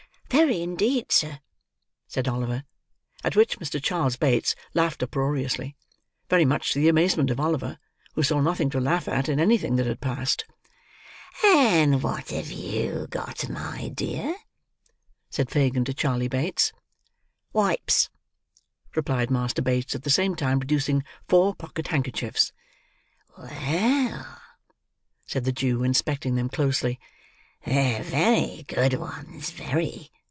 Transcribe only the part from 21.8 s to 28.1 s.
handkerchiefs. "Well," said the Jew, inspecting them closely; "they're